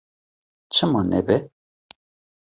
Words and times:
Çima 0.73 1.01
nebe? 1.09 1.37